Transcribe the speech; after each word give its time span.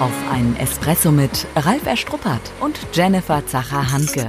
Auf 0.00 0.12
einen 0.28 0.56
Espresso 0.56 1.12
mit 1.12 1.46
Ralf 1.54 1.86
Erstruppert 1.86 2.40
und 2.60 2.76
Jennifer 2.92 3.46
Zacher-Hanke. 3.46 4.28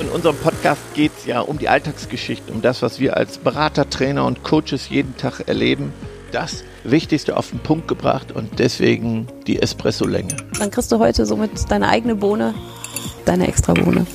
In 0.00 0.08
unserem 0.08 0.36
Podcast 0.36 0.82
geht 0.94 1.12
es 1.16 1.24
ja 1.24 1.40
um 1.40 1.56
die 1.56 1.68
Alltagsgeschichten, 1.68 2.52
um 2.52 2.62
das, 2.62 2.82
was 2.82 2.98
wir 2.98 3.16
als 3.16 3.38
Berater, 3.38 3.88
Trainer 3.88 4.26
und 4.26 4.42
Coaches 4.42 4.88
jeden 4.88 5.16
Tag 5.16 5.46
erleben. 5.46 5.92
Das 6.32 6.64
Wichtigste 6.82 7.36
auf 7.36 7.50
den 7.50 7.60
Punkt 7.60 7.86
gebracht 7.86 8.32
und 8.32 8.58
deswegen 8.58 9.28
die 9.46 9.62
Espresso-Länge. 9.62 10.36
Dann 10.58 10.72
kriegst 10.72 10.90
du 10.90 10.98
heute 10.98 11.26
somit 11.26 11.70
deine 11.70 11.88
eigene 11.88 12.16
Bohne, 12.16 12.52
deine 13.24 13.46
extra 13.46 13.72
Bohne. 13.72 14.08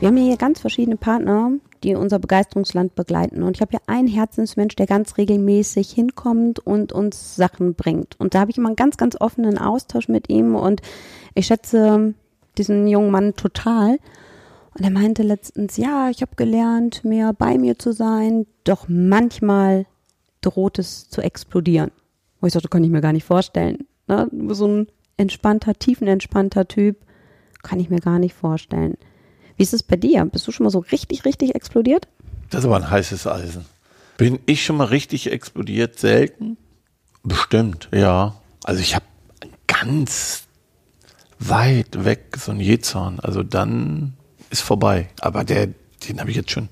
Wir 0.00 0.08
haben 0.08 0.16
hier 0.16 0.36
ganz 0.36 0.58
verschiedene 0.58 0.96
Partner, 0.96 1.52
die 1.82 1.94
unser 1.94 2.18
Begeisterungsland 2.18 2.94
begleiten. 2.94 3.42
Und 3.42 3.56
ich 3.56 3.60
habe 3.60 3.70
hier 3.70 3.80
einen 3.86 4.08
Herzensmensch, 4.08 4.76
der 4.76 4.86
ganz 4.86 5.16
regelmäßig 5.16 5.90
hinkommt 5.90 6.60
und 6.60 6.92
uns 6.92 7.36
Sachen 7.36 7.74
bringt. 7.74 8.18
Und 8.18 8.34
da 8.34 8.40
habe 8.40 8.50
ich 8.50 8.58
immer 8.58 8.68
einen 8.68 8.76
ganz, 8.76 8.96
ganz 8.96 9.16
offenen 9.20 9.58
Austausch 9.58 10.08
mit 10.08 10.28
ihm 10.28 10.54
und 10.54 10.82
ich 11.34 11.46
schätze 11.46 12.14
diesen 12.58 12.86
jungen 12.86 13.10
Mann 13.10 13.34
total. 13.34 13.98
Und 14.76 14.84
er 14.84 14.90
meinte 14.90 15.22
letztens, 15.22 15.76
ja, 15.76 16.10
ich 16.10 16.22
habe 16.22 16.36
gelernt, 16.36 17.04
mehr 17.04 17.32
bei 17.32 17.58
mir 17.58 17.78
zu 17.78 17.92
sein, 17.92 18.46
doch 18.64 18.86
manchmal 18.88 19.86
droht 20.42 20.78
es 20.78 21.08
zu 21.08 21.20
explodieren. 21.20 21.90
Wo 22.40 22.46
ich 22.46 22.52
sagte, 22.52 22.68
kann 22.68 22.84
ich 22.84 22.90
mir 22.90 23.00
gar 23.00 23.12
nicht 23.12 23.24
vorstellen. 23.24 23.86
Ne? 24.06 24.28
So 24.50 24.66
ein 24.66 24.86
entspannter, 25.16 25.74
tiefenentspannter 25.74 26.68
Typ, 26.68 26.96
kann 27.62 27.80
ich 27.80 27.90
mir 27.90 28.00
gar 28.00 28.18
nicht 28.18 28.34
vorstellen. 28.34 28.96
Wie 29.60 29.64
ist 29.64 29.74
es 29.74 29.82
bei 29.82 29.96
dir? 29.96 30.24
Bist 30.24 30.48
du 30.48 30.52
schon 30.52 30.64
mal 30.64 30.70
so 30.70 30.78
richtig, 30.78 31.26
richtig 31.26 31.54
explodiert? 31.54 32.08
Das 32.48 32.60
ist 32.60 32.64
aber 32.64 32.76
ein 32.76 32.90
heißes 32.90 33.26
Eisen. 33.26 33.66
Bin 34.16 34.38
ich 34.46 34.64
schon 34.64 34.78
mal 34.78 34.86
richtig 34.86 35.30
explodiert? 35.30 35.98
Selten? 35.98 36.56
Bestimmt, 37.24 37.90
ja. 37.92 38.36
Also 38.64 38.80
ich 38.80 38.94
habe 38.94 39.04
ganz 39.66 40.44
weit 41.38 42.06
weg 42.06 42.38
so 42.38 42.52
ein 42.52 42.60
Jezorn. 42.60 43.20
Also 43.20 43.42
dann 43.42 44.14
ist 44.48 44.62
vorbei. 44.62 45.10
Aber 45.20 45.44
der, 45.44 45.68
den 46.08 46.20
habe 46.20 46.30
ich 46.30 46.36
jetzt 46.36 46.52
schon 46.52 46.70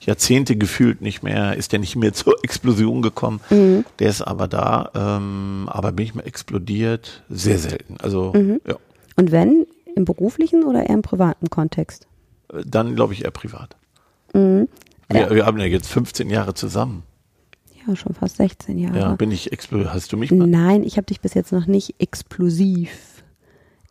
Jahrzehnte 0.00 0.56
gefühlt 0.56 1.02
nicht 1.02 1.22
mehr, 1.22 1.56
ist 1.56 1.70
der 1.70 1.78
nicht 1.78 1.94
mehr 1.94 2.12
zur 2.14 2.34
Explosion 2.42 3.00
gekommen. 3.00 3.42
Mhm. 3.48 3.84
Der 4.00 4.10
ist 4.10 4.22
aber 4.22 4.48
da. 4.48 4.90
Ähm, 4.96 5.68
aber 5.70 5.92
bin 5.92 6.06
ich 6.06 6.16
mal 6.16 6.26
explodiert? 6.26 7.22
Sehr 7.30 7.60
selten. 7.60 7.96
Also 7.98 8.32
mhm. 8.34 8.60
ja. 8.66 8.74
Und 9.14 9.30
wenn? 9.30 9.66
Im 9.94 10.04
beruflichen 10.04 10.64
oder 10.64 10.82
eher 10.82 10.96
im 10.96 11.02
privaten 11.02 11.48
Kontext? 11.48 12.08
Dann 12.48 12.94
glaube 12.94 13.12
ich 13.12 13.24
eher 13.24 13.30
privat. 13.30 13.76
Mhm. 14.32 14.68
Wir, 15.08 15.30
wir 15.30 15.46
haben 15.46 15.58
ja 15.58 15.66
jetzt 15.66 15.88
15 15.88 16.30
Jahre 16.30 16.54
zusammen. 16.54 17.02
Ja, 17.86 17.94
schon 17.96 18.14
fast 18.14 18.36
16 18.36 18.78
Jahre. 18.78 18.98
Ja, 18.98 19.14
bin 19.14 19.30
ich 19.30 19.52
explosiv? 19.52 19.92
Hast 19.92 20.12
du 20.12 20.16
mich 20.16 20.30
mal? 20.30 20.46
Nein, 20.46 20.82
ich 20.84 20.96
habe 20.96 21.06
dich 21.06 21.20
bis 21.20 21.34
jetzt 21.34 21.52
noch 21.52 21.66
nicht 21.66 21.96
explosiv 21.98 23.22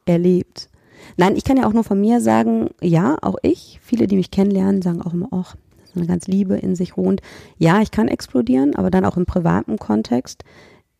erlebt. 0.05 0.69
Nein, 1.17 1.35
ich 1.35 1.43
kann 1.43 1.57
ja 1.57 1.67
auch 1.67 1.73
nur 1.73 1.83
von 1.83 1.99
mir 1.99 2.21
sagen, 2.21 2.69
ja, 2.81 3.17
auch 3.21 3.35
ich, 3.41 3.79
viele, 3.83 4.07
die 4.07 4.15
mich 4.15 4.31
kennenlernen, 4.31 4.81
sagen 4.81 5.01
auch 5.01 5.13
immer, 5.13 5.27
ach, 5.31 5.55
das 5.79 5.89
ist 5.89 5.97
eine 5.97 6.07
ganz 6.07 6.27
Liebe 6.27 6.55
in 6.55 6.75
sich 6.75 6.97
ruhend. 6.97 7.21
Ja, 7.57 7.81
ich 7.81 7.91
kann 7.91 8.07
explodieren, 8.07 8.75
aber 8.75 8.89
dann 8.89 9.05
auch 9.05 9.17
im 9.17 9.25
privaten 9.25 9.77
Kontext. 9.77 10.43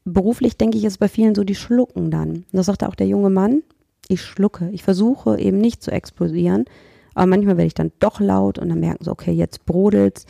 Beruflich 0.06 0.58
denke 0.58 0.78
ich, 0.78 0.84
ist 0.84 1.00
bei 1.00 1.08
vielen 1.08 1.34
so, 1.34 1.44
die 1.44 1.56
schlucken 1.56 2.12
dann. 2.12 2.46
Das 2.52 2.66
sagte 2.66 2.88
auch 2.88 2.96
der 2.96 3.08
junge 3.08 3.30
Mann, 3.30 3.64
ich 4.08 4.22
schlucke. 4.22 4.70
Ich 4.72 4.84
versuche 4.84 5.40
eben 5.40 5.58
nicht 5.58 5.81
zu 5.81 5.92
explodieren, 5.92 6.66
aber 7.14 7.28
manchmal 7.28 7.58
werde 7.58 7.67
ich 7.67 7.73
dann 7.73 7.92
doch 8.00 8.19
laut 8.19 8.59
und 8.59 8.69
dann 8.69 8.80
merken 8.80 9.03
sie, 9.03 9.11
okay, 9.11 9.31
jetzt 9.31 9.66
brodelt's. 9.66 10.25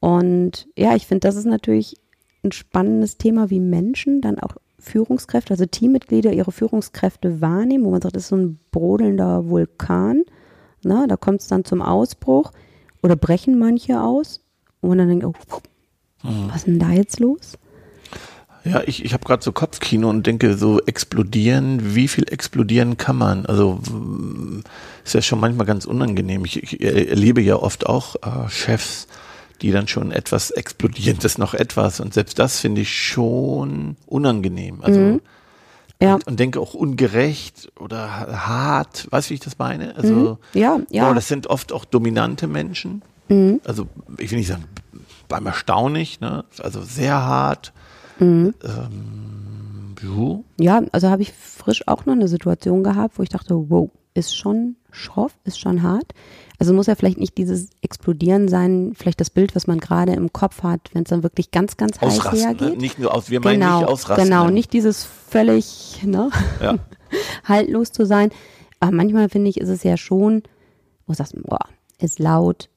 Und 0.00 0.68
ja, 0.76 0.94
ich 0.94 1.06
finde, 1.06 1.26
das 1.26 1.36
ist 1.36 1.46
natürlich 1.46 1.96
ein 2.44 2.52
spannendes 2.52 3.18
Thema, 3.18 3.50
wie 3.50 3.60
Menschen 3.60 4.20
dann 4.20 4.38
auch 4.38 4.56
Führungskräfte, 4.78 5.52
also 5.52 5.66
Teammitglieder 5.66 6.32
ihre 6.32 6.52
Führungskräfte 6.52 7.40
wahrnehmen, 7.40 7.84
wo 7.84 7.90
man 7.90 8.00
sagt, 8.00 8.16
das 8.16 8.24
ist 8.24 8.28
so 8.28 8.36
ein 8.36 8.58
brodelnder 8.70 9.48
Vulkan. 9.48 10.22
Na, 10.84 11.06
da 11.06 11.16
kommt 11.16 11.40
es 11.40 11.48
dann 11.48 11.64
zum 11.64 11.82
Ausbruch 11.82 12.52
oder 13.02 13.16
brechen 13.16 13.58
manche 13.58 14.00
aus 14.00 14.40
und 14.80 14.98
dann 14.98 15.08
denkt, 15.08 15.24
oh, 15.24 15.34
was 16.22 16.58
ist 16.58 16.66
denn 16.66 16.78
da 16.78 16.90
jetzt 16.90 17.18
los? 17.18 17.58
Ja, 18.68 18.82
ich, 18.86 19.04
ich 19.04 19.12
habe 19.12 19.24
gerade 19.24 19.42
so 19.42 19.52
Kopfkino 19.52 20.10
und 20.10 20.26
denke, 20.26 20.56
so 20.56 20.80
explodieren, 20.80 21.94
wie 21.94 22.08
viel 22.08 22.30
explodieren 22.30 22.96
kann 22.96 23.16
man? 23.16 23.46
Also 23.46 23.80
ist 25.04 25.14
ja 25.14 25.22
schon 25.22 25.40
manchmal 25.40 25.66
ganz 25.66 25.84
unangenehm. 25.84 26.44
Ich, 26.44 26.62
ich 26.62 26.80
erlebe 26.80 27.40
ja 27.40 27.56
oft 27.56 27.86
auch 27.86 28.16
äh, 28.16 28.48
Chefs, 28.50 29.06
die 29.62 29.70
dann 29.70 29.88
schon 29.88 30.12
etwas 30.12 30.50
explodieren, 30.50 31.18
das 31.20 31.38
noch 31.38 31.54
etwas. 31.54 32.00
Und 32.00 32.14
selbst 32.14 32.38
das 32.38 32.60
finde 32.60 32.82
ich 32.82 32.96
schon 32.96 33.96
unangenehm. 34.06 34.82
Also 34.82 35.00
mhm. 35.00 35.20
ja. 36.00 36.14
und, 36.14 36.26
und, 36.26 36.40
denke 36.40 36.60
auch 36.60 36.74
ungerecht 36.74 37.72
oder 37.78 38.08
hart. 38.46 39.06
Weißt 39.10 39.28
du, 39.28 39.30
wie 39.30 39.34
ich 39.34 39.40
das 39.40 39.58
meine? 39.58 39.96
Also 39.96 40.38
mhm. 40.52 40.58
ja, 40.58 40.80
ja. 40.90 41.10
Oh, 41.10 41.14
das 41.14 41.28
sind 41.28 41.46
oft 41.46 41.72
auch 41.72 41.84
dominante 41.84 42.46
Menschen. 42.46 43.02
Mhm. 43.28 43.60
Also 43.64 43.86
ich 44.18 44.30
will 44.30 44.38
nicht 44.38 44.48
sagen, 44.48 44.64
beim 45.28 45.46
Erstaunig, 45.46 46.20
ne? 46.20 46.44
Also 46.62 46.82
sehr 46.82 47.14
hart. 47.14 47.72
Mhm. 48.18 48.54
Ähm, 48.64 49.18
ja, 50.58 50.82
also 50.92 51.08
habe 51.08 51.22
ich 51.22 51.32
frisch 51.32 51.86
auch 51.86 52.06
noch 52.06 52.14
eine 52.14 52.28
Situation 52.28 52.82
gehabt, 52.82 53.18
wo 53.18 53.22
ich 53.22 53.28
dachte, 53.28 53.54
wow, 53.68 53.90
ist 54.14 54.36
schon 54.36 54.76
schroff, 54.90 55.32
ist 55.44 55.58
schon 55.58 55.82
hart. 55.82 56.12
Also 56.58 56.74
muss 56.74 56.86
ja 56.86 56.96
vielleicht 56.96 57.18
nicht 57.18 57.38
dieses 57.38 57.70
Explodieren 57.82 58.48
sein, 58.48 58.92
vielleicht 58.96 59.20
das 59.20 59.30
Bild, 59.30 59.54
was 59.54 59.66
man 59.66 59.78
gerade 59.78 60.12
im 60.12 60.32
Kopf 60.32 60.62
hat, 60.62 60.80
wenn 60.92 61.04
es 61.04 61.10
dann 61.10 61.22
wirklich 61.22 61.50
ganz, 61.50 61.76
ganz 61.76 61.98
ausrasten, 62.02 62.32
heiß 62.32 62.44
hergeht. 62.46 62.70
Ne? 62.70 62.76
Nicht 62.76 62.98
nur 62.98 63.14
aus, 63.14 63.30
wir 63.30 63.40
genau, 63.40 63.50
meinen 63.50 63.80
nicht 63.80 63.88
ausrasten. 63.88 64.24
Genau, 64.24 64.46
ne? 64.46 64.52
nicht 64.52 64.72
dieses 64.72 65.04
völlig 65.04 66.00
ne, 66.04 66.30
ja. 66.60 66.74
haltlos 67.44 67.92
zu 67.92 68.06
sein. 68.06 68.30
Aber 68.80 68.92
manchmal 68.92 69.28
finde 69.28 69.50
ich, 69.50 69.60
ist 69.60 69.68
es 69.68 69.84
ja 69.84 69.96
schon, 69.96 70.42
wo 71.06 71.12
du 71.12 71.16
sagst, 71.16 71.34
boah, 71.42 71.60
ist 72.00 72.18
laut. 72.18 72.68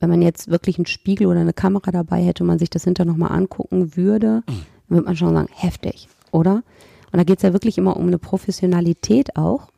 Wenn 0.00 0.10
man 0.10 0.22
jetzt 0.22 0.48
wirklich 0.48 0.78
einen 0.78 0.86
Spiegel 0.86 1.26
oder 1.26 1.40
eine 1.40 1.52
Kamera 1.52 1.90
dabei 1.90 2.22
hätte 2.22 2.44
und 2.44 2.48
man 2.48 2.58
sich 2.58 2.70
das 2.70 2.84
hinterher 2.84 3.10
nochmal 3.10 3.32
angucken 3.32 3.96
würde, 3.96 4.42
mhm. 4.46 4.52
dann 4.88 4.96
würde 4.96 5.06
man 5.06 5.16
schon 5.16 5.34
sagen, 5.34 5.48
heftig, 5.52 6.08
oder? 6.30 6.62
Und 7.10 7.18
da 7.18 7.24
geht 7.24 7.38
es 7.38 7.42
ja 7.42 7.52
wirklich 7.52 7.78
immer 7.78 7.96
um 7.96 8.06
eine 8.06 8.18
Professionalität 8.18 9.36
auch. 9.36 9.68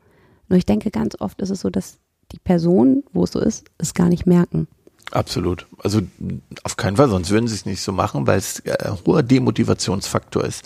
Nur 0.49 0.57
ich 0.57 0.65
denke, 0.65 0.91
ganz 0.91 1.15
oft 1.19 1.41
ist 1.41 1.49
es 1.49 1.61
so, 1.61 1.69
dass 1.69 1.97
die 2.31 2.39
Personen, 2.39 3.03
wo 3.13 3.23
es 3.23 3.31
so 3.31 3.39
ist, 3.39 3.65
es 3.77 3.93
gar 3.93 4.09
nicht 4.09 4.25
merken. 4.25 4.67
Absolut. 5.11 5.67
Also 5.79 6.01
auf 6.63 6.77
keinen 6.77 6.97
Fall, 6.97 7.09
sonst 7.09 7.31
würden 7.31 7.47
sie 7.47 7.55
es 7.55 7.65
nicht 7.65 7.81
so 7.81 7.91
machen, 7.91 8.27
weil 8.27 8.37
es 8.37 8.63
ein 8.65 8.97
hoher 9.05 9.23
Demotivationsfaktor 9.23 10.45
ist. 10.45 10.63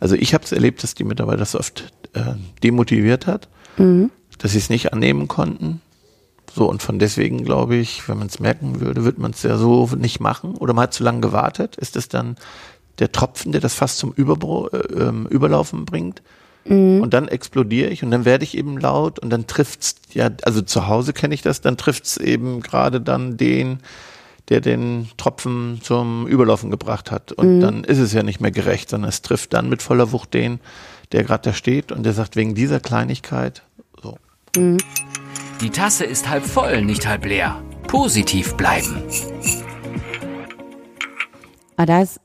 Also 0.00 0.16
ich 0.16 0.34
habe 0.34 0.44
es 0.44 0.52
erlebt, 0.52 0.82
dass 0.82 0.94
die 0.94 1.04
Mitarbeiter 1.04 1.38
das 1.38 1.54
oft 1.54 1.92
äh, 2.12 2.34
demotiviert 2.62 3.26
hat, 3.26 3.48
mhm. 3.76 4.10
dass 4.38 4.52
sie 4.52 4.58
es 4.58 4.70
nicht 4.70 4.92
annehmen 4.92 5.28
konnten. 5.28 5.80
So, 6.54 6.68
und 6.68 6.82
von 6.82 6.98
deswegen 7.00 7.44
glaube 7.44 7.74
ich, 7.74 8.08
wenn 8.08 8.18
man 8.18 8.28
es 8.28 8.38
merken 8.38 8.80
würde, 8.80 9.04
wird 9.04 9.18
man 9.18 9.32
es 9.32 9.42
ja 9.42 9.56
so 9.56 9.90
nicht 9.96 10.20
machen. 10.20 10.54
Oder 10.56 10.72
man 10.72 10.84
hat 10.84 10.94
zu 10.94 11.02
lange 11.02 11.20
gewartet. 11.20 11.76
Ist 11.76 11.96
es 11.96 12.08
dann 12.08 12.36
der 13.00 13.10
Tropfen, 13.10 13.50
der 13.50 13.60
das 13.60 13.74
fast 13.74 13.98
zum 13.98 14.12
Überbro 14.12 14.68
äh, 14.68 14.78
ähm, 15.02 15.26
Überlaufen 15.26 15.84
bringt? 15.84 16.22
Mhm. 16.64 17.00
Und 17.00 17.12
dann 17.12 17.26
explodiere 17.28 17.90
ich 17.90 18.04
und 18.04 18.10
dann 18.10 18.24
werde 18.24 18.44
ich 18.44 18.56
eben 18.56 18.78
laut 18.78 19.18
und 19.18 19.30
dann 19.30 19.46
trifft's 19.46 19.96
ja, 20.12 20.30
also 20.44 20.62
zu 20.62 20.86
Hause 20.86 21.12
kenne 21.12 21.34
ich 21.34 21.42
das, 21.42 21.60
dann 21.60 21.76
trifft's 21.76 22.16
eben 22.16 22.60
gerade 22.60 23.00
dann 23.00 23.36
den, 23.36 23.80
der 24.48 24.60
den 24.60 25.08
Tropfen 25.16 25.80
zum 25.82 26.26
Überlaufen 26.26 26.70
gebracht 26.70 27.10
hat. 27.10 27.32
Und 27.32 27.56
Mhm. 27.56 27.60
dann 27.60 27.84
ist 27.84 27.98
es 27.98 28.12
ja 28.12 28.22
nicht 28.22 28.40
mehr 28.40 28.52
gerecht, 28.52 28.90
sondern 28.90 29.08
es 29.08 29.22
trifft 29.22 29.52
dann 29.54 29.68
mit 29.68 29.82
voller 29.82 30.12
Wucht 30.12 30.32
den, 30.34 30.60
der 31.12 31.24
gerade 31.24 31.50
da 31.50 31.52
steht 31.52 31.90
und 31.90 32.04
der 32.04 32.12
sagt, 32.12 32.36
wegen 32.36 32.54
dieser 32.54 32.78
Kleinigkeit, 32.80 33.62
so. 34.00 34.16
Mhm. 34.56 34.78
Die 35.60 35.70
Tasse 35.70 36.04
ist 36.04 36.28
halb 36.28 36.44
voll, 36.44 36.82
nicht 36.82 37.06
halb 37.06 37.24
leer. 37.24 37.62
Positiv 37.86 38.56
bleiben. 38.56 39.02
Aber 41.76 41.86
da 41.86 42.02
ist 42.02 42.20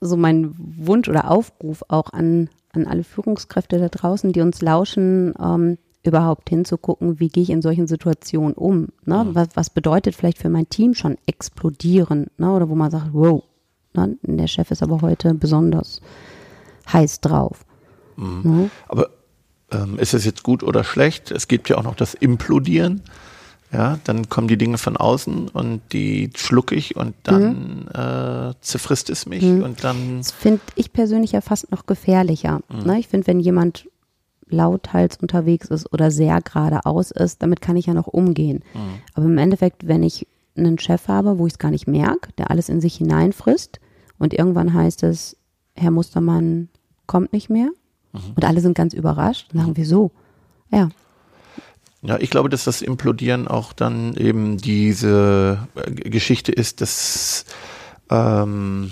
so 0.00 0.16
mein 0.16 0.54
Wunsch 0.58 1.08
oder 1.08 1.30
Aufruf 1.30 1.82
auch 1.88 2.12
an, 2.12 2.48
an 2.72 2.86
alle 2.86 3.04
Führungskräfte 3.04 3.78
da 3.78 3.88
draußen, 3.88 4.32
die 4.32 4.40
uns 4.40 4.62
lauschen, 4.62 5.34
ähm, 5.40 5.78
überhaupt 6.02 6.48
hinzugucken, 6.48 7.20
wie 7.20 7.28
gehe 7.28 7.42
ich 7.42 7.50
in 7.50 7.62
solchen 7.62 7.86
Situationen 7.86 8.54
um? 8.54 8.88
Ne? 9.04 9.24
Mhm. 9.24 9.34
Was, 9.34 9.48
was 9.54 9.70
bedeutet 9.70 10.14
vielleicht 10.14 10.38
für 10.38 10.48
mein 10.48 10.68
Team 10.68 10.94
schon 10.94 11.18
explodieren? 11.26 12.28
Ne? 12.38 12.50
Oder 12.50 12.68
wo 12.68 12.74
man 12.74 12.90
sagt, 12.90 13.12
wow, 13.12 13.42
ne? 13.94 14.16
der 14.22 14.46
Chef 14.46 14.70
ist 14.70 14.82
aber 14.82 15.02
heute 15.02 15.34
besonders 15.34 16.00
heiß 16.92 17.20
drauf. 17.20 17.66
Mhm. 18.16 18.40
Ne? 18.44 18.70
Aber 18.88 19.10
ähm, 19.72 19.98
ist 19.98 20.14
es 20.14 20.24
jetzt 20.24 20.42
gut 20.42 20.62
oder 20.62 20.84
schlecht? 20.84 21.30
Es 21.30 21.48
gibt 21.48 21.68
ja 21.68 21.76
auch 21.78 21.82
noch 21.82 21.96
das 21.96 22.14
Implodieren. 22.14 23.02
Ja, 23.72 23.98
dann 24.04 24.28
kommen 24.28 24.46
die 24.46 24.56
Dinge 24.56 24.78
von 24.78 24.96
außen 24.96 25.48
und 25.48 25.80
die 25.92 26.30
schlucke 26.36 26.76
ich 26.76 26.94
und 26.94 27.14
dann 27.24 27.88
äh, 27.88 28.54
zerfrisst 28.60 29.10
es 29.10 29.26
mich 29.26 29.42
Mhm. 29.42 29.62
und 29.64 29.82
dann 29.82 30.18
Das 30.18 30.30
finde 30.30 30.60
ich 30.76 30.92
persönlich 30.92 31.32
ja 31.32 31.40
fast 31.40 31.72
noch 31.72 31.84
gefährlicher. 31.84 32.60
Mhm. 32.68 32.84
Ne? 32.86 33.00
Ich 33.00 33.08
finde, 33.08 33.26
wenn 33.26 33.40
jemand 33.40 33.88
lauthals 34.48 35.16
unterwegs 35.16 35.66
ist 35.68 35.92
oder 35.92 36.12
sehr 36.12 36.40
geradeaus 36.40 37.10
ist, 37.10 37.42
damit 37.42 37.60
kann 37.60 37.76
ich 37.76 37.86
ja 37.86 37.94
noch 37.94 38.06
umgehen. 38.06 38.62
Mhm. 38.74 39.00
Aber 39.14 39.26
im 39.26 39.38
Endeffekt, 39.38 39.88
wenn 39.88 40.04
ich 40.04 40.26
einen 40.56 40.78
Chef 40.78 41.08
habe, 41.08 41.38
wo 41.38 41.46
ich 41.48 41.54
es 41.54 41.58
gar 41.58 41.72
nicht 41.72 41.88
merke, 41.88 42.30
der 42.38 42.50
alles 42.52 42.68
in 42.68 42.80
sich 42.80 42.94
hineinfrisst 42.96 43.80
und 44.18 44.32
irgendwann 44.32 44.72
heißt 44.72 45.02
es, 45.02 45.36
Herr 45.74 45.90
Mustermann 45.90 46.68
kommt 47.06 47.32
nicht 47.32 47.50
mehr 47.50 47.68
Und 48.34 48.44
alle 48.44 48.60
sind 48.60 48.74
ganz 48.74 48.94
überrascht 48.94 49.48
und 49.52 49.60
sagen, 49.60 49.72
wieso? 49.76 50.10
Ja. 50.70 50.88
Ja, 52.02 52.18
ich 52.20 52.30
glaube, 52.30 52.48
dass 52.48 52.64
das 52.64 52.82
Implodieren 52.82 53.48
auch 53.48 53.72
dann 53.72 54.14
eben 54.16 54.58
diese 54.58 55.66
äh, 55.74 55.90
Geschichte 55.92 56.52
ist, 56.52 56.80
dass 56.80 57.44
ähm, 58.10 58.90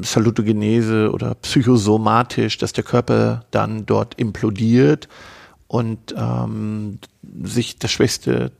Salutogenese 0.00 1.10
oder 1.12 1.34
psychosomatisch, 1.36 2.58
dass 2.58 2.72
der 2.72 2.84
Körper 2.84 3.44
dann 3.50 3.86
dort 3.86 4.14
implodiert 4.18 5.08
und 5.66 6.14
ähm, 6.16 6.98
sich 7.42 7.78
das 7.78 7.90
schwächste 7.90 8.52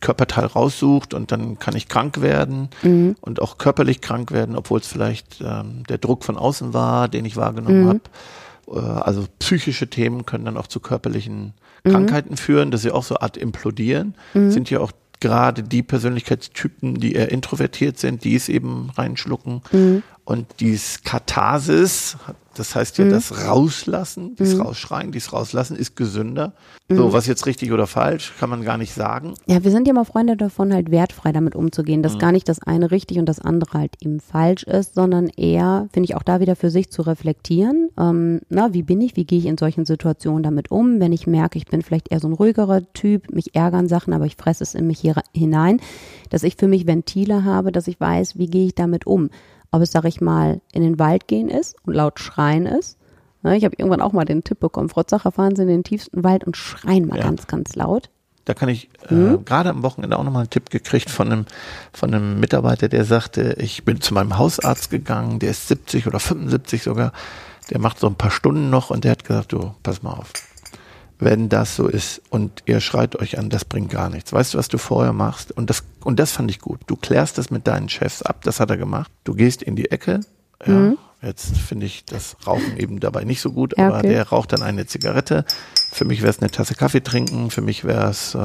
Körperteil 0.00 0.46
raussucht 0.46 1.14
und 1.14 1.30
dann 1.32 1.58
kann 1.58 1.76
ich 1.76 1.88
krank 1.88 2.20
werden 2.20 2.68
Mhm. 2.82 3.16
und 3.20 3.40
auch 3.40 3.56
körperlich 3.58 4.00
krank 4.00 4.32
werden, 4.32 4.56
obwohl 4.56 4.80
es 4.80 4.86
vielleicht 4.86 5.40
ähm, 5.40 5.84
der 5.88 5.98
Druck 5.98 6.24
von 6.24 6.36
außen 6.36 6.74
war, 6.74 7.08
den 7.08 7.24
ich 7.24 7.36
wahrgenommen 7.36 7.84
Mhm. 7.84 7.88
habe. 7.88 8.00
Äh, 8.72 8.78
also 8.78 9.26
psychische 9.38 9.88
Themen 9.88 10.26
können 10.26 10.44
dann 10.44 10.56
auch 10.56 10.66
zu 10.66 10.80
körperlichen 10.80 11.54
Mhm. 11.84 11.90
Krankheiten 11.90 12.36
führen, 12.36 12.70
dass 12.70 12.82
sie 12.82 12.92
auch 12.92 13.02
so 13.02 13.16
Art 13.18 13.36
implodieren. 13.36 14.14
Sind 14.34 14.70
ja 14.70 14.78
auch 14.78 14.92
gerade 15.20 15.62
die 15.62 15.82
Persönlichkeitstypen, 15.82 17.00
die 17.00 17.12
eher 17.14 17.30
introvertiert 17.30 17.98
sind, 17.98 18.24
die 18.24 18.34
es 18.34 18.48
eben 18.48 18.90
reinschlucken. 18.96 19.62
Mhm. 19.72 20.02
Und 20.24 20.46
dies 20.60 21.02
Katharsis, 21.02 22.16
das 22.54 22.76
heißt 22.76 22.98
Mhm. 22.98 23.06
ja 23.06 23.10
das 23.12 23.46
Rauslassen, 23.46 24.36
dies 24.36 24.56
Rausschreien, 24.58 25.10
dies 25.10 25.32
Rauslassen 25.32 25.76
ist 25.76 25.96
gesünder. 25.96 26.52
Mhm. 26.88 26.96
So, 26.96 27.12
was 27.12 27.26
jetzt 27.26 27.46
richtig 27.46 27.72
oder 27.72 27.88
falsch, 27.88 28.32
kann 28.38 28.48
man 28.48 28.62
gar 28.62 28.78
nicht 28.78 28.94
sagen. 28.94 29.34
Ja, 29.46 29.64
wir 29.64 29.72
sind 29.72 29.88
ja 29.88 29.94
mal 29.94 30.04
Freunde 30.04 30.36
davon, 30.36 30.72
halt 30.72 30.92
wertfrei 30.92 31.32
damit 31.32 31.56
umzugehen, 31.56 32.04
dass 32.04 32.18
gar 32.18 32.30
nicht 32.30 32.48
das 32.48 32.62
eine 32.62 32.92
richtig 32.92 33.18
und 33.18 33.26
das 33.26 33.40
andere 33.40 33.78
halt 33.78 33.96
eben 34.00 34.20
falsch 34.20 34.62
ist, 34.62 34.94
sondern 34.94 35.28
eher, 35.28 35.88
finde 35.92 36.08
ich, 36.08 36.14
auch 36.14 36.22
da 36.22 36.38
wieder 36.38 36.54
für 36.54 36.70
sich 36.70 36.90
zu 36.90 37.02
reflektieren. 37.02 37.88
Ähm, 37.98 38.42
na, 38.48 38.72
wie 38.72 38.82
bin 38.82 39.00
ich, 39.00 39.16
wie 39.16 39.24
gehe 39.24 39.40
ich 39.40 39.46
in 39.46 39.58
solchen 39.58 39.86
Situationen 39.86 40.44
damit 40.44 40.70
um, 40.70 41.00
wenn 41.00 41.12
ich 41.12 41.26
merke, 41.26 41.58
ich 41.58 41.66
bin 41.66 41.82
vielleicht 41.82 42.12
eher 42.12 42.20
so 42.20 42.28
ein 42.28 42.34
ruhigerer 42.34 42.92
Typ, 42.92 43.32
mich 43.32 43.56
ärgern 43.56 43.88
Sachen, 43.88 44.12
aber 44.12 44.26
ich 44.26 44.36
fresse 44.36 44.62
es 44.62 44.74
in 44.76 44.86
mich 44.86 45.00
hier 45.00 45.16
hinein, 45.34 45.80
dass 46.30 46.44
ich 46.44 46.54
für 46.56 46.68
mich 46.68 46.86
Ventile 46.86 47.44
habe, 47.44 47.72
dass 47.72 47.88
ich 47.88 47.98
weiß, 47.98 48.38
wie 48.38 48.46
gehe 48.46 48.66
ich 48.66 48.76
damit 48.76 49.04
um. 49.06 49.30
Ob 49.72 49.82
es, 49.82 49.90
sag 49.90 50.04
ich 50.04 50.20
mal, 50.20 50.60
in 50.72 50.82
den 50.82 50.98
Wald 50.98 51.26
gehen 51.26 51.48
ist 51.48 51.76
und 51.84 51.94
laut 51.94 52.20
schreien 52.20 52.66
ist. 52.66 52.98
Ne, 53.42 53.56
Ich 53.56 53.64
habe 53.64 53.74
irgendwann 53.76 54.00
auch 54.02 54.12
mal 54.12 54.24
den 54.24 54.44
Tipp 54.44 54.60
bekommen, 54.60 54.88
Frau 54.88 55.02
Zacher, 55.02 55.32
fahren 55.32 55.56
Sie 55.56 55.62
in 55.62 55.68
den 55.68 55.82
tiefsten 55.84 56.22
Wald 56.22 56.44
und 56.44 56.56
schreien 56.56 57.06
mal 57.08 57.16
Ja. 57.18 57.24
ganz, 57.24 57.46
ganz 57.46 57.74
laut. 57.74 58.10
Da 58.44 58.54
kann 58.54 58.68
ich 58.68 58.90
äh, 59.08 59.14
Mhm. 59.14 59.44
gerade 59.44 59.70
am 59.70 59.82
Wochenende 59.82 60.18
auch 60.18 60.24
nochmal 60.24 60.42
einen 60.42 60.50
Tipp 60.50 60.68
gekriegt 60.70 61.10
von 61.10 61.30
einem, 61.32 61.46
von 61.92 62.12
einem 62.12 62.38
Mitarbeiter, 62.40 62.88
der 62.88 63.04
sagte, 63.04 63.54
ich 63.58 63.84
bin 63.84 64.00
zu 64.00 64.14
meinem 64.14 64.36
Hausarzt 64.36 64.90
gegangen, 64.90 65.38
der 65.38 65.50
ist 65.50 65.68
70 65.68 66.06
oder 66.06 66.18
75 66.20 66.82
sogar, 66.82 67.12
der 67.70 67.78
macht 67.78 67.98
so 67.98 68.08
ein 68.08 68.16
paar 68.16 68.30
Stunden 68.32 68.68
noch 68.68 68.90
und 68.90 69.04
der 69.04 69.12
hat 69.12 69.24
gesagt, 69.24 69.52
du, 69.52 69.72
pass 69.82 70.02
mal 70.02 70.10
auf. 70.12 70.32
Wenn 71.24 71.48
das 71.48 71.76
so 71.76 71.86
ist 71.86 72.20
und 72.30 72.62
ihr 72.66 72.80
schreit 72.80 73.14
euch 73.16 73.38
an, 73.38 73.48
das 73.48 73.64
bringt 73.64 73.90
gar 73.90 74.10
nichts. 74.10 74.32
Weißt 74.32 74.54
du, 74.54 74.58
was 74.58 74.68
du 74.68 74.78
vorher 74.78 75.12
machst? 75.12 75.52
Und 75.52 75.70
das, 75.70 75.84
und 76.02 76.18
das 76.18 76.32
fand 76.32 76.50
ich 76.50 76.58
gut. 76.58 76.80
Du 76.88 76.96
klärst 76.96 77.38
das 77.38 77.50
mit 77.50 77.66
deinen 77.68 77.88
Chefs 77.88 78.22
ab, 78.22 78.42
das 78.42 78.58
hat 78.58 78.70
er 78.70 78.76
gemacht. 78.76 79.10
Du 79.24 79.34
gehst 79.34 79.62
in 79.62 79.76
die 79.76 79.90
Ecke, 79.90 80.20
ja, 80.66 80.94
jetzt 81.22 81.56
finde 81.56 81.86
ich 81.86 82.04
das 82.04 82.36
Rauchen 82.46 82.76
eben 82.76 82.98
dabei 83.00 83.24
nicht 83.24 83.40
so 83.40 83.52
gut, 83.52 83.74
Ja, 83.78 83.86
aber 83.88 83.98
okay. 83.98 84.08
der 84.10 84.28
raucht 84.28 84.52
dann 84.52 84.62
eine 84.62 84.86
Zigarette. 84.86 85.44
Für 85.92 86.04
mich 86.04 86.22
wäre 86.22 86.30
es 86.30 86.38
eine 86.40 86.50
Tasse 86.50 86.74
Kaffee 86.74 87.02
trinken, 87.02 87.50
für 87.50 87.60
mich 87.62 87.84
wäre 87.84 88.08
es 88.10 88.34
äh, 88.34 88.38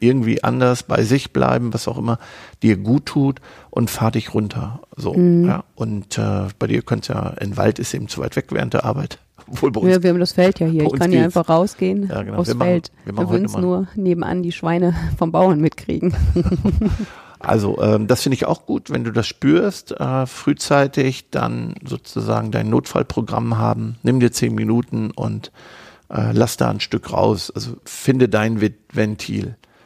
irgendwie 0.00 0.42
anders, 0.42 0.82
bei 0.84 1.02
sich 1.04 1.32
bleiben, 1.32 1.72
was 1.74 1.86
auch 1.88 1.98
immer 1.98 2.18
dir 2.62 2.76
gut 2.76 3.06
tut 3.06 3.40
und 3.70 3.90
fahr 3.90 4.10
dich 4.10 4.34
runter. 4.34 4.80
So, 4.96 5.14
Mhm. 5.14 5.46
ja. 5.48 5.64
Und 5.74 6.16
äh, 6.18 6.48
bei 6.58 6.66
dir 6.68 6.82
könnt 6.82 7.06
ja, 7.08 7.28
in 7.40 7.56
Wald 7.56 7.78
ist 7.78 7.92
eben 7.94 8.08
zu 8.08 8.20
weit 8.20 8.34
weg 8.36 8.46
während 8.50 8.74
der 8.74 8.84
Arbeit. 8.84 9.18
Obwohl 9.52 9.70
bei 9.70 9.80
uns 9.80 9.90
Ja, 9.90 10.02
wir 10.02 10.10
haben 10.10 10.18
das 10.20 10.32
Feld 10.32 10.58
ja 10.60 10.66
hier. 10.66 10.84
Ich 10.84 10.92
kann 10.94 11.10
geht's. 11.10 11.24
einfach 11.24 11.48
rausgehen 11.48 12.08
Ja, 12.08 12.22
genau. 12.22 12.38
aufs 12.38 12.48
Wir 12.48 12.54
machen- 12.56 12.68
Feld. 12.68 12.92
wir 13.04 13.16
Wir, 13.16 13.28
würden 13.30 13.44
es 13.46 13.56
nur 13.56 13.86
nebenan 13.94 14.42
die 14.42 14.52
Schweine 14.52 14.94
vom 15.18 15.30
Bauern 15.32 15.60
mitkriegen. 15.60 16.14
Also 17.44 17.82
ähm, 17.82 18.06
das 18.06 18.22
finde 18.22 18.34
ich 18.36 18.46
auch 18.46 18.66
gut, 18.66 18.88
wenn 18.90 19.02
du 19.02 19.10
das 19.10 19.26
spürst, 19.26 19.98
äh, 20.00 20.26
frühzeitig 20.26 21.30
dann 21.30 21.74
sozusagen 21.84 22.52
dein 22.52 22.70
Notfallprogramm 22.70 23.58
haben. 23.58 23.96
Nimm 24.04 24.20
dir 24.20 24.30
zehn 24.30 24.54
Minuten 24.54 25.10
und 25.10 25.50
äh, 26.08 26.30
lass 26.32 26.56
da 26.56 26.70
ein 26.70 26.78
Stück 26.78 27.12
raus. 27.12 27.50
Also 27.52 27.72
finde 27.84 28.28
dein 28.28 28.60
Vi- 28.60 28.74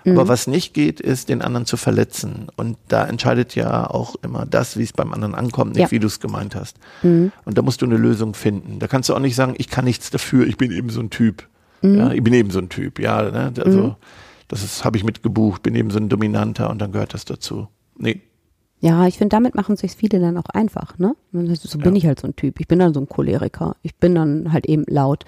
Ventil. 0.06 0.20
Aber 0.20 0.28
was 0.28 0.46
nicht 0.46 0.72
geht, 0.72 1.00
ist, 1.00 1.28
den 1.28 1.42
anderen 1.42 1.66
zu 1.66 1.76
verletzen. 1.76 2.46
Und 2.56 2.76
da 2.88 3.06
entscheidet 3.06 3.54
ja 3.54 3.88
auch 3.90 4.14
immer 4.22 4.46
das, 4.46 4.76
wie 4.78 4.82
es 4.84 4.92
beim 4.92 5.12
anderen 5.12 5.34
ankommt, 5.34 5.72
nicht 5.74 5.82
Ja. 5.82 5.90
wie 5.90 5.98
du 5.98 6.06
es 6.06 6.20
gemeint 6.20 6.54
hast. 6.54 6.78
Und 7.02 7.32
da 7.44 7.62
musst 7.62 7.82
du 7.82 7.86
eine 7.86 7.96
Lösung 7.96 8.34
finden. 8.34 8.78
Da 8.78 8.86
kannst 8.86 9.08
du 9.08 9.14
auch 9.14 9.18
nicht 9.20 9.36
sagen, 9.36 9.54
ich 9.58 9.68
kann 9.68 9.84
nichts 9.84 10.10
dafür, 10.10 10.46
ich 10.46 10.56
bin 10.56 10.70
eben 10.72 10.90
so 10.90 11.00
ein 11.00 11.10
Typ. 11.10 11.46
Ja, 11.82 12.10
ich 12.12 12.22
bin 12.24 12.32
eben 12.34 12.50
so 12.50 12.58
ein 12.58 12.68
Typ, 12.68 12.98
ja. 12.98 13.22
Ne? 13.30 13.52
Also 13.62 13.96
das 14.48 14.64
ist, 14.64 14.84
habe 14.84 14.96
ich 14.96 15.04
mitgebucht, 15.04 15.62
bin 15.62 15.74
eben 15.74 15.90
so 15.90 15.98
ein 15.98 16.08
Dominanter 16.08 16.70
und 16.70 16.80
dann 16.80 16.90
gehört 16.92 17.12
das 17.14 17.24
dazu. 17.24 17.68
Nee, 17.98 18.22
Ja, 18.80 19.06
ich 19.06 19.18
finde, 19.18 19.30
damit 19.36 19.54
machen 19.54 19.76
sich 19.76 19.92
viele 19.92 20.20
dann 20.20 20.36
auch 20.36 20.48
einfach, 20.52 20.98
ne? 20.98 21.14
Das 21.32 21.62
So 21.62 21.78
bin 21.78 21.96
ich 21.96 22.06
halt 22.06 22.20
so 22.20 22.26
ein 22.28 22.36
Typ. 22.36 22.60
Ich 22.60 22.68
bin 22.68 22.78
dann 22.78 22.92
so 22.94 23.00
ein 23.00 23.08
Choleriker. 23.08 23.76
Ich 23.82 23.94
bin 23.96 24.14
dann 24.14 24.52
halt 24.52 24.66
eben 24.66 24.84
laut. 24.88 25.24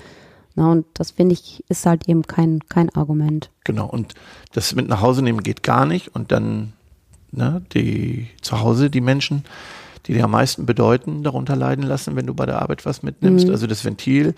Na, 0.58 0.72
und 0.72 0.87
das 0.94 1.12
finde 1.12 1.34
ich, 1.34 1.62
ist 1.69 1.87
halt 1.87 2.08
eben 2.08 2.22
kein, 2.22 2.58
kein 2.69 2.90
Argument. 2.90 3.49
Genau, 3.62 3.87
und 3.87 4.14
das 4.52 4.75
mit 4.75 4.88
nach 4.88 5.00
Hause 5.00 5.22
nehmen 5.22 5.44
geht 5.44 5.62
gar 5.62 5.87
nicht. 5.87 6.16
Und 6.16 6.32
dann 6.32 6.72
ne, 7.31 7.62
die 7.75 8.26
zu 8.43 8.60
Hause, 8.60 8.90
die 8.90 9.00
Menschen, 9.00 9.44
die 10.06 10.14
dir 10.14 10.25
am 10.25 10.32
meisten 10.32 10.66
bedeuten, 10.66 11.22
darunter 11.22 11.55
leiden 11.55 11.84
lassen, 11.84 12.16
wenn 12.16 12.26
du 12.26 12.34
bei 12.34 12.44
der 12.44 12.60
Arbeit 12.60 12.84
was 12.87 13.05
mitnimmst. 13.05 13.49
Also 13.49 13.69
das 13.69 13.84
Ventil, 13.84 14.34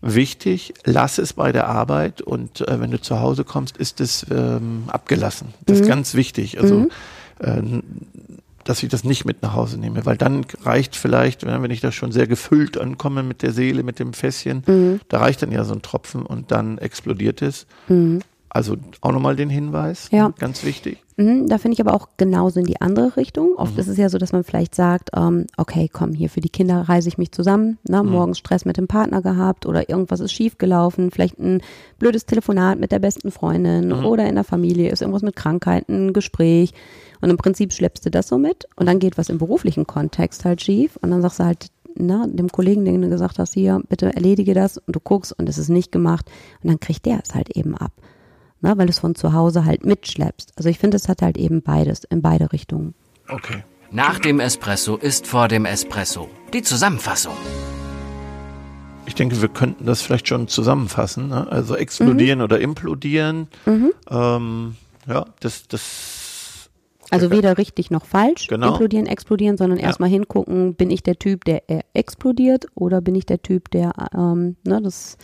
wichtig, 0.00 0.72
lass 0.84 1.18
es 1.18 1.34
bei 1.34 1.52
der 1.52 1.68
Arbeit 1.68 2.22
und 2.22 2.66
äh, 2.66 2.80
wenn 2.80 2.90
du 2.90 2.98
zu 2.98 3.20
Hause 3.20 3.44
kommst, 3.44 3.76
ist 3.76 4.00
es 4.00 4.24
ähm, 4.30 4.84
abgelassen. 4.86 5.48
Das 5.66 5.80
ist 5.80 5.86
ganz 5.86 6.14
wichtig. 6.14 6.58
Also 6.58 6.88
äh, 7.38 7.60
dass 8.64 8.82
ich 8.82 8.88
das 8.88 9.04
nicht 9.04 9.24
mit 9.24 9.42
nach 9.42 9.54
Hause 9.54 9.78
nehme, 9.78 10.04
weil 10.06 10.16
dann 10.16 10.44
reicht 10.62 10.96
vielleicht, 10.96 11.46
wenn 11.46 11.70
ich 11.70 11.80
da 11.80 11.92
schon 11.92 12.12
sehr 12.12 12.26
gefüllt 12.26 12.78
ankomme 12.78 13.22
mit 13.22 13.42
der 13.42 13.52
Seele, 13.52 13.82
mit 13.82 13.98
dem 13.98 14.12
Fässchen, 14.12 14.62
da 15.08 15.18
reicht 15.18 15.42
dann 15.42 15.52
ja 15.52 15.64
so 15.64 15.72
ein 15.74 15.82
Tropfen 15.82 16.24
und 16.26 16.50
dann 16.50 16.78
explodiert 16.78 17.42
es. 17.42 17.66
Also 18.50 18.76
auch 19.00 19.12
nochmal 19.12 19.36
den 19.36 19.48
Hinweis, 19.48 20.08
Ja. 20.10 20.32
ganz 20.38 20.64
wichtig. 20.64 20.98
Mhm, 21.16 21.48
da 21.48 21.58
finde 21.58 21.74
ich 21.74 21.80
aber 21.80 21.94
auch 21.94 22.08
genauso 22.16 22.58
in 22.60 22.66
die 22.66 22.80
andere 22.80 23.16
Richtung. 23.16 23.54
Oft 23.56 23.76
ist 23.78 23.88
es 23.88 23.96
ja 23.96 24.08
so, 24.08 24.16
dass 24.18 24.32
man 24.32 24.42
vielleicht 24.42 24.74
sagt, 24.74 25.10
ähm, 25.14 25.46
okay, 25.56 25.88
komm, 25.92 26.14
hier 26.14 26.30
für 26.30 26.40
die 26.40 26.48
Kinder 26.48 26.80
reise 26.88 27.08
ich 27.08 27.18
mich 27.18 27.30
zusammen, 27.30 27.78
ne, 27.86 28.02
morgens 28.02 28.38
Stress 28.38 28.64
mit 28.64 28.76
dem 28.78 28.88
Partner 28.88 29.20
gehabt 29.22 29.66
oder 29.66 29.88
irgendwas 29.88 30.20
ist 30.20 30.32
schiefgelaufen, 30.32 31.10
vielleicht 31.10 31.38
ein 31.38 31.62
blödes 31.98 32.26
Telefonat 32.26 32.80
mit 32.80 32.90
der 32.90 32.98
besten 33.00 33.30
Freundin 33.30 33.92
oder 33.92 34.26
in 34.26 34.34
der 34.34 34.44
Familie 34.44 34.90
ist 34.90 35.02
irgendwas 35.02 35.22
mit 35.22 35.36
Krankheiten, 35.36 36.08
ein 36.08 36.12
Gespräch 36.12 36.72
und 37.20 37.28
im 37.30 37.36
Prinzip 37.36 37.72
schleppst 37.72 38.04
du 38.06 38.10
das 38.10 38.26
so 38.26 38.38
mit 38.38 38.66
und 38.76 38.86
dann 38.86 38.98
geht 38.98 39.18
was 39.18 39.28
im 39.28 39.38
beruflichen 39.38 39.86
Kontext 39.86 40.44
halt 40.44 40.62
schief 40.62 40.98
und 41.02 41.10
dann 41.10 41.20
sagst 41.22 41.38
du 41.38 41.44
halt, 41.44 41.66
na, 41.96 42.26
dem 42.26 42.48
Kollegen, 42.48 42.84
den 42.86 43.02
du 43.02 43.08
gesagt 43.10 43.38
hast, 43.38 43.52
hier, 43.52 43.82
bitte 43.88 44.14
erledige 44.14 44.54
das 44.54 44.78
und 44.78 44.96
du 44.96 45.00
guckst 45.00 45.38
und 45.38 45.48
es 45.48 45.58
ist 45.58 45.68
nicht 45.68 45.92
gemacht 45.92 46.24
und 46.62 46.70
dann 46.70 46.80
kriegt 46.80 47.04
der 47.04 47.20
es 47.22 47.34
halt 47.34 47.54
eben 47.56 47.76
ab 47.76 47.92
ne, 48.60 48.76
weil 48.76 48.86
du 48.86 48.90
es 48.90 48.98
von 48.98 49.14
zu 49.14 49.32
Hause 49.32 49.64
halt 49.64 49.84
mitschleppst. 49.84 50.52
Also 50.56 50.68
ich 50.68 50.78
finde, 50.78 50.96
es 50.96 51.08
hat 51.08 51.22
halt 51.22 51.36
eben 51.38 51.62
beides, 51.62 52.04
in 52.04 52.22
beide 52.22 52.52
Richtungen. 52.52 52.94
Okay. 53.28 53.64
Nach 53.92 54.18
dem 54.18 54.38
Espresso 54.40 54.96
ist 54.96 55.26
vor 55.26 55.48
dem 55.48 55.64
Espresso. 55.64 56.28
Die 56.52 56.62
Zusammenfassung. 56.62 57.34
Ich 59.06 59.14
denke, 59.16 59.40
wir 59.40 59.48
könnten 59.48 59.86
das 59.86 60.02
vielleicht 60.02 60.28
schon 60.28 60.46
zusammenfassen. 60.46 61.28
Ne? 61.28 61.46
Also 61.50 61.74
explodieren 61.74 62.42
oder 62.42 62.60
implodieren. 62.60 63.48
Ähm, 64.08 64.76
ja, 65.08 65.24
das, 65.40 65.66
das 65.66 66.70
Also 67.10 67.32
weder 67.32 67.58
richtig 67.58 67.90
noch 67.90 68.04
falsch, 68.04 68.46
Genau. 68.46 68.68
implodieren, 68.68 69.06
explodieren, 69.06 69.56
sondern 69.56 69.80
Ja. 69.80 69.86
erstmal 69.86 70.08
hingucken, 70.10 70.74
bin 70.74 70.90
ich 70.90 71.02
der 71.02 71.18
Typ, 71.18 71.44
der 71.44 71.68
eher 71.68 71.84
explodiert 71.92 72.66
oder 72.76 73.00
bin 73.00 73.16
ich 73.16 73.26
der 73.26 73.42
Typ, 73.42 73.70
der 73.72 73.92
ähm, 74.16 74.54
ne, 74.64 74.80
das 74.80 75.16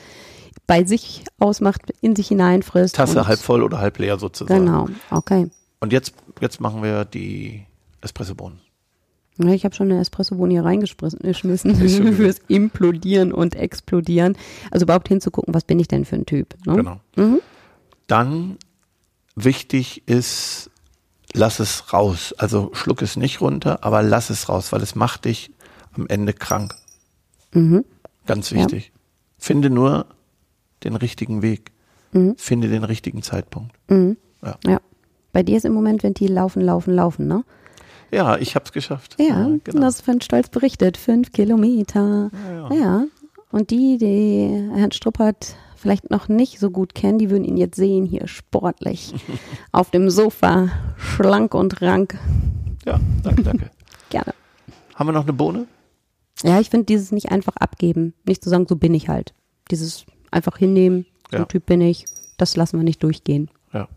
bei 0.66 0.85
sich 0.85 1.25
ausmacht, 1.38 1.82
in 2.00 2.16
sich 2.16 2.28
hineinfrisst. 2.28 2.96
Tasse 2.96 3.26
halb 3.26 3.38
voll 3.38 3.62
oder 3.62 3.78
halb 3.78 3.99
leer 3.99 4.18
sozusagen. 4.18 4.66
Genau, 4.66 4.88
okay. 5.11 5.50
Und 5.80 5.92
jetzt, 5.92 6.14
jetzt 6.40 6.61
machen 6.61 6.82
wir 6.82 7.04
die 7.04 7.66
Espressobohnen. 8.00 8.61
Ja, 9.38 9.50
Ich 9.52 9.64
habe 9.64 9.75
schon 9.75 9.90
eine 9.90 10.00
Espresso-Bohne 10.00 10.54
hier 10.54 10.64
reingeschmissen 10.64 11.75
fürs 12.14 12.38
Implodieren 12.49 13.32
und 13.32 13.54
Explodieren. 13.54 14.37
Also 14.70 14.85
überhaupt 14.85 15.08
hinzugucken, 15.08 15.52
was 15.52 15.64
bin 15.64 15.78
ich 15.78 15.88
denn 15.88 16.04
für 16.06 16.16
ein 16.16 16.25
Typ. 16.26 16.54
Ne? 16.64 16.76
Genau. 16.76 17.00
Dann 18.06 18.56
wichtig 19.35 20.08
ist, 20.08 20.70
lass 21.35 21.61
es 21.61 21.92
raus. 21.92 22.35
Also 22.38 22.70
schluck 22.73 23.02
es 23.02 23.16
nicht 23.16 23.42
runter, 23.42 23.85
aber 23.85 24.02
lass 24.02 24.30
es 24.30 24.49
raus, 24.49 24.73
weil 24.73 24.80
es 24.80 24.94
macht 24.94 25.26
dich 25.26 25.50
am 25.92 26.06
Ende 26.08 26.32
krank. 26.32 26.75
Ganz 28.26 28.52
wichtig. 28.52 28.92
Finde 29.38 29.68
nur 29.70 30.06
den 30.86 30.96
richtigen 30.96 31.42
Weg. 31.42 31.72
Finde 32.38 32.68
den 32.68 32.84
richtigen 32.84 33.22
Zeitpunkt. 33.22 33.74
Ja. 33.90 34.56
Ja. 34.66 34.80
Bei 35.32 35.42
dir 35.42 35.58
ist 35.58 35.66
im 35.66 35.74
Moment 35.74 36.02
Ventil 36.02 36.32
laufen, 36.32 36.62
laufen, 36.62 36.94
laufen, 36.94 37.26
ne? 37.26 37.44
ja, 38.10 38.38
ich 38.38 38.54
habe 38.54 38.64
es 38.64 38.72
geschafft. 38.72 39.16
Ja, 39.18 39.50
genau. 39.64 39.80
das 39.80 40.00
von 40.00 40.20
Stolz 40.20 40.48
berichtet. 40.48 40.96
Fünf 40.96 41.32
Kilometer. 41.32 42.30
Ja, 42.70 42.74
Ja. 42.74 43.04
Und 43.50 43.70
die, 43.70 43.96
die 43.98 44.70
Herrn 44.74 44.92
Struppert 44.92 45.56
vielleicht 45.76 46.10
noch 46.10 46.28
nicht 46.28 46.58
so 46.58 46.70
gut 46.70 46.94
kennen, 46.94 47.18
die 47.18 47.30
würden 47.30 47.44
ihn 47.44 47.56
jetzt 47.56 47.76
sehen 47.76 48.04
hier 48.04 48.26
sportlich 48.26 49.14
auf 49.72 49.90
dem 49.90 50.10
Sofa, 50.10 50.68
schlank 50.96 51.54
und 51.54 51.80
rank. 51.80 52.18
Ja, 52.84 52.98
danke, 53.22 53.42
danke. 53.42 53.70
Gerne. 54.10 54.34
Haben 54.94 55.08
wir 55.08 55.12
noch 55.12 55.22
eine 55.22 55.32
Bohne? 55.32 55.66
Ja, 56.42 56.60
ich 56.60 56.70
finde 56.70 56.86
dieses 56.86 57.12
nicht 57.12 57.30
einfach 57.30 57.56
abgeben, 57.56 58.14
nicht 58.26 58.42
zu 58.42 58.50
sagen, 58.50 58.66
so 58.68 58.76
bin 58.76 58.94
ich 58.94 59.08
halt. 59.08 59.32
Dieses 59.70 60.06
einfach 60.36 60.56
hinnehmen, 60.58 61.06
so 61.30 61.38
Ja. 61.38 61.44
Typ 61.46 61.66
bin 61.66 61.80
ich, 61.80 62.04
das 62.36 62.54
lassen 62.56 62.78
wir 62.78 62.84
nicht 62.84 63.02
durchgehen. 63.02 63.48
Ja. 63.72 63.88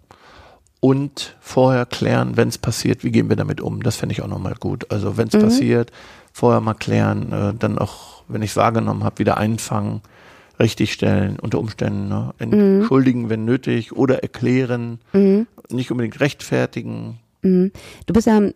Und 0.80 1.36
vorher 1.42 1.86
klären, 1.86 2.38
wenn 2.38 2.48
es 2.48 2.58
passiert, 2.58 3.04
wie 3.04 3.12
gehen 3.12 3.30
wir 3.30 3.36
damit 3.36 3.60
um? 3.62 3.84
Das 3.84 3.98
fände 3.98 4.14
ich 4.14 4.22
auch 4.22 4.28
nochmal 4.28 4.56
gut. 4.60 4.90
Also 4.92 5.18
wenn 5.18 5.28
es 5.28 5.34
Mhm. 5.36 5.42
passiert, 5.42 5.92
vorher 6.32 6.62
mal 6.62 6.74
klären, 6.74 7.32
äh, 7.32 7.54
dann 7.54 7.78
auch, 7.78 8.24
wenn 8.28 8.42
ich 8.42 8.52
es 8.52 8.56
wahrgenommen 8.56 9.04
habe, 9.04 9.20
wieder 9.20 9.38
einfangen, 9.38 10.02
richtigstellen, 10.60 11.38
unter 11.40 11.60
Umständen 11.60 12.10
ne? 12.10 12.34
entschuldigen, 12.40 13.30
wenn 13.30 13.46
nötig, 13.46 13.94
oder 13.94 14.24
erklären, 14.24 15.00
nicht 15.70 15.92
unbedingt 15.92 16.20
rechtfertigen. 16.20 17.20
Mhm. 17.42 17.72
Du 18.06 18.14
bist 18.14 18.28
ja 18.28 18.38
ähm, 18.38 18.54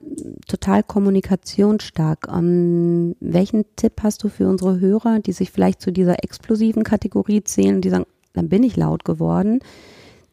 total 0.48 0.84
kommunikationsstark. 0.84 2.28
Ähm, 2.34 3.16
welchen 3.20 3.66
Tipp 3.76 3.94
hast 4.04 4.24
du 4.24 4.30
für 4.30 4.48
unsere 4.48 4.80
Hörer, 4.80 5.20
die 5.20 5.32
sich 5.32 5.52
vielleicht 5.52 5.82
zu 5.82 5.92
dieser 5.92 6.24
explosiven 6.24 6.84
Kategorie 6.84 7.44
zählen, 7.44 7.82
die 7.82 7.90
sagen, 7.90 8.06
dann 8.34 8.50
bin 8.50 8.64
ich 8.64 8.76
laut 8.76 9.06
geworden, 9.06 9.60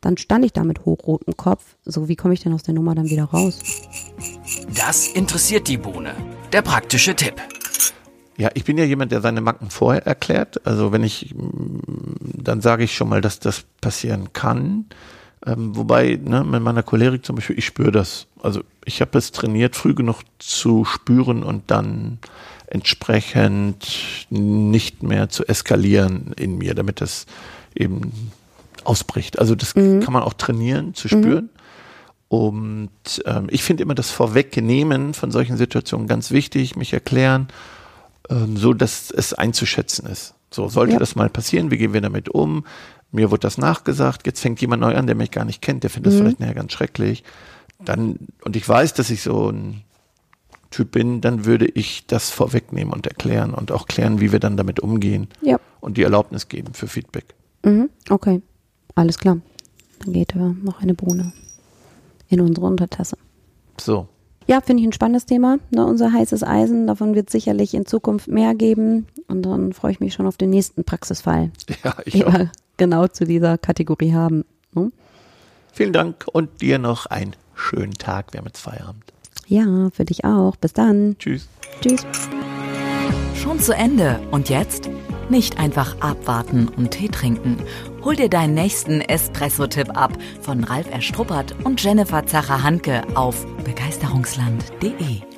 dann 0.01 0.17
stand 0.17 0.45
ich 0.45 0.53
da 0.53 0.65
mit 0.65 0.85
hochrotem 0.85 1.37
Kopf. 1.37 1.77
So, 1.85 2.09
wie 2.09 2.17
komme 2.17 2.35
ich 2.35 2.41
denn 2.41 2.55
aus 2.55 2.63
der 2.63 2.75
Nummer 2.75 2.95
dann 2.95 3.11
wieder 3.11 3.25
raus? 3.25 3.59
Das 4.75 5.09
interessiert 5.09 5.69
die 5.69 5.77
Bohne. 5.77 6.15
Der 6.53 6.63
praktische 6.63 7.15
Tipp. 7.15 7.35
Ja, 8.39 8.49
ich 8.55 8.65
bin 8.65 8.79
ja 8.79 8.85
jemand, 8.85 9.13
der 9.13 9.21
seine 9.21 9.43
Macken 9.43 9.69
vorher 9.69 10.07
erklärt. 10.07 10.67
Also 10.67 10.93
wenn 10.93 11.05
ich, 11.05 11.35
dann 11.35 12.63
sage 12.63 12.85
ich 12.85 12.95
schon 12.95 13.11
mal, 13.11 13.21
dass 13.21 13.39
das 13.39 13.65
passieren 13.83 14.33
kann. 14.33 14.87
Ähm, 15.47 15.75
wobei, 15.77 16.19
ne, 16.23 16.45
mit 16.45 16.63
meiner 16.63 16.83
Cholerik 16.83 17.25
zum 17.25 17.37
Beispiel, 17.37 17.59
ich 17.59 17.65
spüre 17.65 17.93
das. 17.93 18.27
Also 18.43 18.63
ich 18.85 19.01
habe 19.01 19.17
es 19.17 19.33
trainiert, 19.33 19.75
früh 19.77 19.95
genug 19.95 20.19
zu 20.39 20.85
spüren 20.85 21.43
und 21.43 21.71
dann 21.71 22.19
entsprechend 22.67 24.27
nicht 24.31 25.03
mehr 25.03 25.29
zu 25.29 25.47
eskalieren 25.47 26.33
in 26.37 26.59
mir, 26.59 26.75
damit 26.75 27.01
das 27.01 27.27
eben 27.75 28.13
ausbricht. 28.85 29.39
Also 29.39 29.55
das 29.55 29.75
kann 29.75 30.13
man 30.13 30.23
auch 30.23 30.35
trainieren, 30.35 30.95
zu 30.95 31.09
spüren. 31.09 31.51
Und 32.29 32.91
ähm, 33.27 33.49
ich 33.51 33.65
finde 33.65 33.83
immer 33.83 33.95
das 33.97 34.11
Vorwegnehmen 34.11 35.15
von 35.15 35.31
solchen 35.33 35.57
Situationen 35.57 36.07
ganz 36.07 36.31
wichtig, 36.31 36.77
mich 36.77 36.93
erklären, 36.93 37.49
ähm, 38.29 38.57
so 38.57 38.73
dass 38.73 39.11
es 39.11 39.35
einzuschätzen 39.35 40.07
ist. 40.07 40.35
So, 40.53 40.69
sollte 40.69 40.93
Ja. 40.95 40.99
das 41.01 41.17
mal 41.17 41.29
passieren, 41.29 41.71
wie 41.71 41.79
gehen 41.79 41.93
wir 41.93 42.01
damit 42.01 42.29
um? 42.29 42.65
Mir 43.13 43.31
wurde 43.31 43.41
das 43.41 43.59
nachgesagt, 43.59 44.27
jetzt 44.27 44.41
fängt 44.41 44.61
jemand 44.61 44.83
neu 44.83 44.95
an, 44.95 45.07
der 45.07 45.17
mich 45.17 45.31
gar 45.31 45.45
nicht 45.45 45.61
kennt, 45.63 45.83
der 45.83 45.91
findet 45.91 46.13
das 46.13 46.21
vielleicht 46.21 46.41
nachher 46.41 46.55
ganz 46.55 46.73
schrecklich. 46.73 47.25
Dann, 47.85 48.19
und 48.45 48.57
ich 48.57 48.69
weiß, 48.69 48.95
dass 48.95 49.11
ich 49.11 49.23
so 49.23 49.51
ein 49.51 49.83
Typ 50.71 50.93
bin, 50.93 51.21
dann 51.21 51.45
würde 51.45 51.67
ich 51.67 52.07
das 52.07 52.31
vorwegnehmen 52.31 52.93
und 52.93 53.07
erklären 53.07 53.53
und 53.55 53.73
auch 53.73 53.87
klären, 53.89 54.21
wie 54.21 54.31
wir 54.31 54.39
dann 54.39 54.57
damit 54.57 54.79
umgehen 54.81 55.27
Ja. 55.43 55.59
und 55.81 55.97
die 55.97 56.03
Erlaubnis 56.03 56.49
geben 56.49 56.75
für 56.75 56.87
Feedback. 56.87 57.35
Mhm. 57.65 57.91
Okay, 58.09 58.43
alles 58.95 59.19
klar. 59.19 59.39
Dann 60.05 60.13
geht 60.13 60.35
da 60.37 60.55
noch 60.63 60.81
eine 60.81 60.95
Bohne 60.95 61.33
in 62.29 62.41
unsere 62.41 62.67
Untertasse. 62.67 63.17
So. 63.81 64.07
Ja, 64.47 64.61
finde 64.61 64.83
ich 64.83 64.89
ein 64.89 64.93
spannendes 64.93 65.27
Thema. 65.27 65.59
Ne, 65.71 65.85
unser 65.85 66.13
heißes 66.13 66.43
Eisen, 66.45 66.87
davon 66.87 67.15
wird 67.15 67.31
sicherlich 67.31 67.75
in 67.75 67.87
Zukunft 67.87 68.29
mehr 68.29 68.55
geben. 68.55 69.07
Und 69.29 69.43
dann 69.43 69.73
freue 69.73 69.93
ich 69.93 70.01
mich 70.01 70.15
schon 70.15 70.27
auf 70.27 70.37
den 70.37 70.51
nächsten 70.51 70.85
Praxisfall, 70.85 71.51
Ja, 71.85 71.97
ich 72.05 72.25
auch. 72.25 72.35
Genau 72.81 73.07
zu 73.07 73.25
dieser 73.25 73.59
Kategorie 73.59 74.15
haben. 74.15 74.45
Ne? 74.73 74.91
Vielen 75.73 75.93
Dank 75.93 76.25
und 76.33 76.61
dir 76.61 76.79
noch 76.79 77.07
einen 77.07 77.37
schönen 77.55 77.93
Tag. 77.93 78.33
Wir 78.33 78.39
haben 78.39 78.47
jetzt 78.47 78.61
Feierabend. 78.61 79.05
Ja, 79.47 79.91
für 79.93 80.05
dich 80.05 80.25
auch. 80.25 80.57
Bis 80.57 80.73
dann. 80.73 81.17
Tschüss. 81.19 81.49
Tschüss. 81.81 82.07
Schon 83.35 83.61
zu 83.61 83.75
Ende. 83.75 84.21
Und 84.31 84.49
jetzt? 84.49 84.89
Nicht 85.29 85.61
einfach 85.61 86.01
abwarten 86.01 86.69
und 86.69 86.91
Tee 86.91 87.09
trinken. 87.09 87.59
Hol 88.03 88.17
dir 88.17 88.29
deinen 88.29 88.55
nächsten 88.55 89.01
Espresso-Tipp 89.01 89.97
ab 89.97 90.13
von 90.41 90.65
Ralf 90.65 90.91
Erstruppert 90.91 91.55
und 91.65 91.83
Jennifer 91.83 92.27
Zacher-Hanke 92.27 93.03
auf 93.15 93.47
begeisterungsland.de. 93.65 95.30